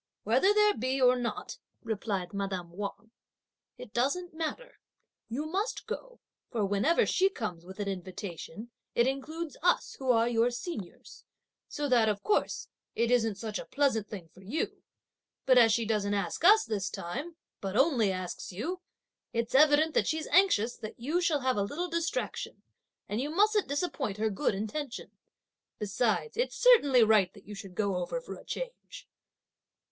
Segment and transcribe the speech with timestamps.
[0.23, 3.11] "Whether there be or not," replied madame Wang,
[3.77, 4.79] "it doesn't matter;
[5.29, 10.27] you must go, for whenever she comes with an invitation, it includes us, who are
[10.27, 11.23] your seniors,
[11.67, 14.81] so that, of course, it isn't such a pleasant thing for you;
[15.45, 18.81] but as she doesn't ask us this time, but only asks you,
[19.33, 22.63] it's evident that she's anxious that you should have a little distraction,
[23.07, 25.11] and you mustn't disappoint her good intention.
[25.77, 29.07] Besides it's certainly right that you should go over for a change."